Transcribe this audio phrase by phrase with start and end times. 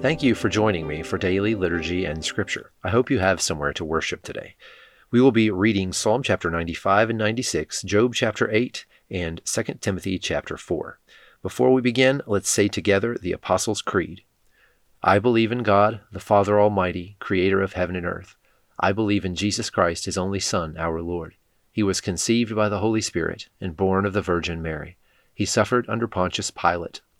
[0.00, 2.70] Thank you for joining me for daily liturgy and scripture.
[2.84, 4.54] I hope you have somewhere to worship today.
[5.10, 10.18] We will be reading Psalm chapter 95 and 96, Job chapter 8, and 2 Timothy
[10.18, 10.98] chapter 4.
[11.42, 14.22] Before we begin, let's say together the Apostles' Creed.
[15.02, 18.36] I believe in God, the Father Almighty, creator of heaven and earth.
[18.78, 21.34] I believe in Jesus Christ, his only Son, our Lord.
[21.72, 24.96] He was conceived by the Holy Spirit and born of the Virgin Mary.
[25.34, 27.00] He suffered under Pontius Pilate,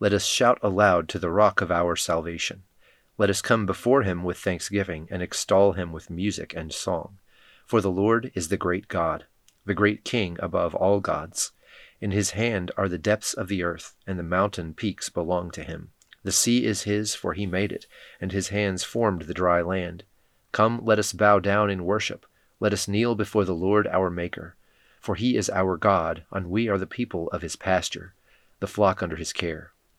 [0.00, 2.62] Let us shout aloud to the rock of our salvation.
[3.16, 7.18] Let us come before him with thanksgiving, and extol him with music and song.
[7.66, 9.26] For the Lord is the great God,
[9.66, 11.50] the great King above all gods.
[12.00, 15.64] In his hand are the depths of the earth, and the mountain peaks belong to
[15.64, 15.90] him.
[16.22, 17.86] The sea is his, for he made it,
[18.20, 20.04] and his hands formed the dry land.
[20.52, 22.24] Come, let us bow down in worship.
[22.60, 24.54] Let us kneel before the Lord our Maker.
[25.00, 28.14] For he is our God, and we are the people of his pasture,
[28.60, 29.72] the flock under his care.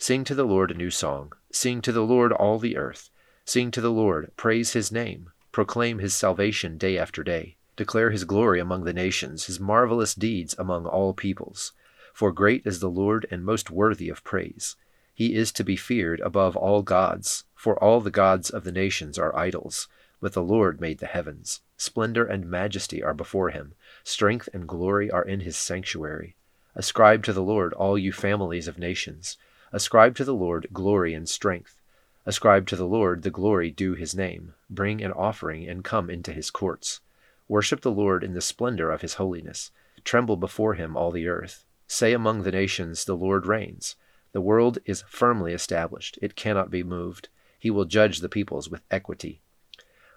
[0.00, 1.32] Sing to the Lord a new song.
[1.50, 3.10] Sing to the Lord all the earth.
[3.44, 7.56] Sing to the Lord, praise his name, proclaim his salvation day after day.
[7.74, 11.72] Declare his glory among the nations, his marvelous deeds among all peoples.
[12.14, 14.76] For great is the Lord and most worthy of praise.
[15.14, 19.18] He is to be feared above all gods, for all the gods of the nations
[19.18, 19.88] are idols,
[20.20, 21.60] but the Lord made the heavens.
[21.76, 26.36] Splendor and majesty are before him, strength and glory are in his sanctuary.
[26.76, 29.36] Ascribe to the Lord, all you families of nations.
[29.72, 31.80] Ascribe to the Lord glory and strength.
[32.24, 34.54] Ascribe to the Lord the glory due his name.
[34.70, 37.00] Bring an offering and come into his courts.
[37.48, 39.70] Worship the Lord in the splendor of his holiness.
[40.04, 41.64] Tremble before him, all the earth.
[41.86, 43.96] Say among the nations, The Lord reigns.
[44.32, 47.28] The world is firmly established, it cannot be moved.
[47.58, 49.40] He will judge the peoples with equity.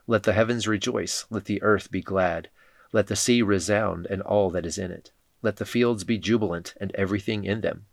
[0.06, 2.50] Let the heavens rejoice, let the earth be glad.
[2.91, 5.12] Let the sea resound and all that is in it.
[5.41, 7.85] Let the fields be jubilant and everything in them.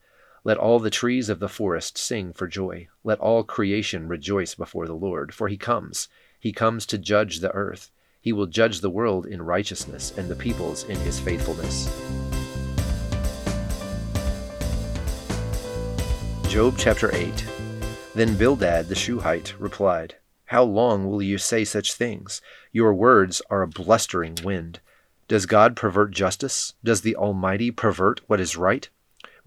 [0.49, 2.89] Let all the trees of the forest sing for joy.
[3.05, 6.09] Let all creation rejoice before the Lord, for he comes.
[6.41, 7.91] He comes to judge the earth.
[8.19, 11.85] He will judge the world in righteousness and the peoples in his faithfulness.
[16.51, 17.45] Job chapter 8
[18.15, 20.15] Then Bildad the Shuhite replied,
[20.47, 22.41] How long will you say such things?
[22.73, 24.81] Your words are a blustering wind.
[25.29, 26.73] Does God pervert justice?
[26.83, 28.89] Does the Almighty pervert what is right?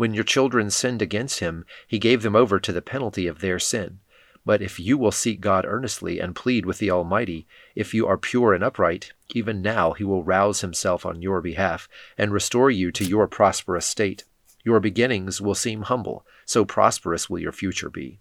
[0.02, 3.60] When your children sinned against him, he gave them over to the penalty of their
[3.60, 4.00] sin.
[4.44, 7.46] But if you will seek God earnestly and plead with the Almighty,
[7.76, 11.88] if you are pure and upright, even now he will rouse himself on your behalf
[12.18, 14.24] and restore you to your prosperous state.
[14.64, 18.18] Your beginnings will seem humble, so prosperous will your future be.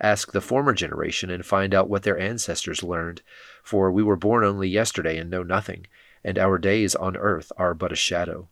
[0.00, 3.22] Ask the former generation and find out what their ancestors learned,
[3.62, 5.86] for we were born only yesterday and know nothing,
[6.24, 8.48] and our days on earth are but a shadow.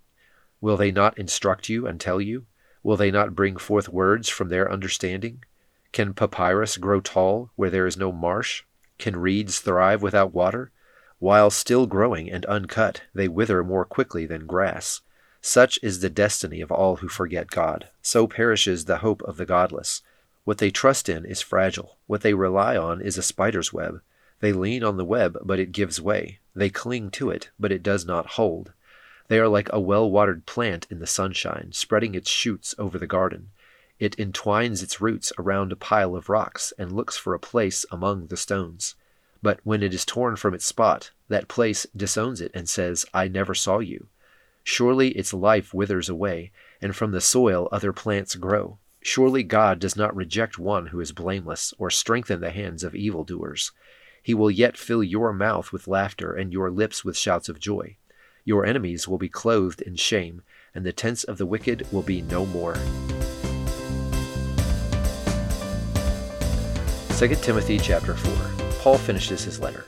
[0.61, 2.47] Will they not instruct you and tell you?
[2.83, 5.45] Will they not bring forth words from their understanding?
[5.93, 8.65] Can papyrus grow tall where there is no marsh?
[8.99, 10.71] Can reeds thrive without water?
[11.19, 15.03] While still growing and uncut, they wither more quickly than grass.
[15.41, 17.89] Such is the destiny of all who forget God.
[18.01, 20.03] So perishes the hope of the godless.
[20.45, 21.99] What they trust in is fragile.
[22.07, 24.01] What they rely on is a spider's web.
[24.41, 26.41] They lean on the web, but it gives way.
[26.55, 28.73] They cling to it, but it does not hold.
[29.33, 33.07] They are like a well watered plant in the sunshine, spreading its shoots over the
[33.07, 33.49] garden.
[33.99, 38.27] It entwines its roots around a pile of rocks and looks for a place among
[38.27, 38.95] the stones.
[39.41, 43.27] But when it is torn from its spot, that place disowns it and says, I
[43.27, 44.09] never saw you.
[44.65, 46.53] Surely its life withers away,
[46.83, 48.77] and from the soil other plants grow.
[49.01, 53.73] Surely God does not reject one who is blameless, or strengthen the hands of evildoers.
[54.23, 57.97] He will yet fill your mouth with laughter and your lips with shouts of joy.
[58.45, 60.43] Your enemies will be clothed in shame,
[60.75, 62.75] and the tents of the wicked will be no more.
[67.19, 68.69] 2 Timothy chapter 4.
[68.81, 69.85] Paul finishes his letter.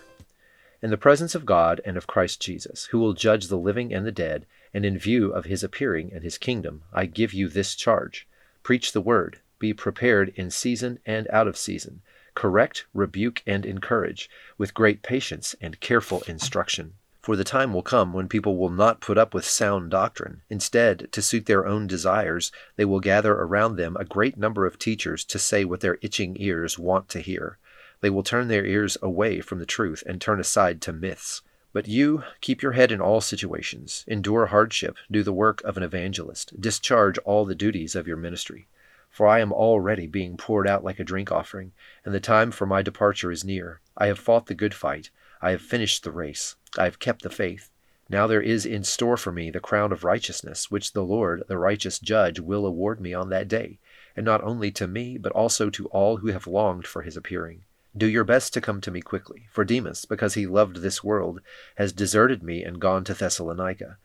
[0.81, 4.07] In the presence of God and of Christ Jesus, who will judge the living and
[4.07, 7.75] the dead, and in view of his appearing and his kingdom, I give you this
[7.75, 8.29] charge
[8.63, 12.03] Preach the word, be prepared in season and out of season,
[12.35, 16.95] correct, rebuke, and encourage, with great patience and careful instruction.
[17.25, 20.43] For the time will come when people will not put up with sound doctrine.
[20.51, 24.79] Instead, to suit their own desires, they will gather around them a great number of
[24.79, 27.57] teachers to say what their itching ears want to hear.
[28.03, 31.41] They will turn their ears away from the truth and turn aside to myths.
[31.73, 35.83] But you, keep your head in all situations, endure hardship, do the work of an
[35.83, 38.69] evangelist, discharge all the duties of your ministry.
[39.09, 41.73] For I am already being poured out like a drink offering,
[42.05, 43.81] and the time for my departure is near.
[43.97, 45.09] I have fought the good fight,
[45.41, 47.71] I have finished the race, I have kept the faith.
[48.09, 51.57] Now there is in store for me the crown of righteousness, which the Lord, the
[51.57, 53.79] righteous judge, will award me on that day,
[54.17, 57.63] and not only to me, but also to all who have longed for his appearing.
[57.97, 61.41] Do your best to come to me quickly, for Demas, because he loved this world,
[61.77, 63.99] has deserted me and gone to Thessalonica.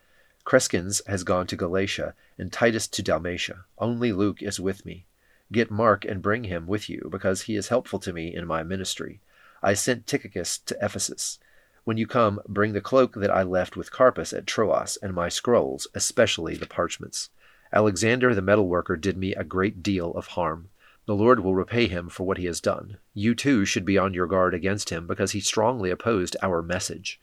[0.45, 3.65] Crescens has gone to Galatia, and Titus to Dalmatia.
[3.77, 5.05] Only Luke is with me.
[5.51, 8.63] Get Mark and bring him with you, because he is helpful to me in my
[8.63, 9.21] ministry.
[9.61, 11.39] I sent Tychicus to Ephesus.
[11.89, 15.27] When you come, bring the cloak that I left with Carpus at Troas, and my
[15.27, 17.31] scrolls, especially the parchments.
[17.73, 20.69] Alexander the metal worker did me a great deal of harm.
[21.07, 22.99] The Lord will repay him for what he has done.
[23.15, 27.19] You too should be on your guard against him, because he strongly opposed our message.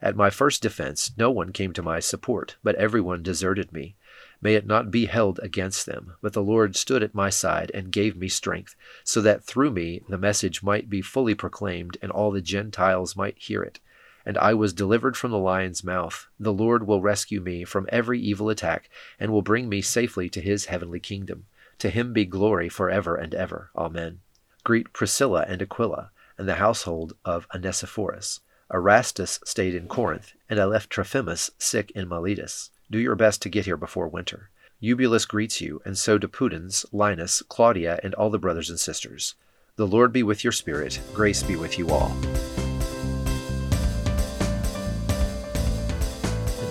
[0.00, 3.96] At my first defense, no one came to my support, but everyone deserted me.
[4.40, 7.92] May it not be held against them, but the Lord stood at my side and
[7.92, 12.30] gave me strength, so that through me the message might be fully proclaimed and all
[12.30, 13.78] the Gentiles might hear it.
[14.26, 16.26] And I was delivered from the lion's mouth.
[16.38, 20.40] The Lord will rescue me from every evil attack and will bring me safely to
[20.42, 21.46] his heavenly kingdom.
[21.78, 23.70] To him be glory forever and ever.
[23.74, 24.20] Amen.
[24.64, 28.40] Greet Priscilla and Aquila and the household of Onesiphorus.
[28.72, 32.70] Erastus stayed in Corinth, and I left Trophimus sick in Miletus.
[32.90, 34.50] Do your best to get here before winter.
[34.80, 39.34] Eubulus greets you, and so do Pudens, Linus, Claudia, and all the brothers and sisters.
[39.76, 41.00] The Lord be with your spirit.
[41.14, 42.16] Grace be with you all.